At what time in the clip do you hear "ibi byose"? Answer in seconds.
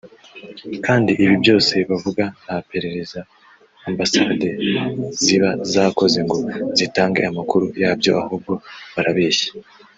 1.23-1.73